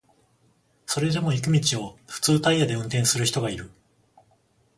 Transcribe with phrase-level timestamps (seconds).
[0.87, 3.69] それでも雪道を普通タイヤで運転する人がいる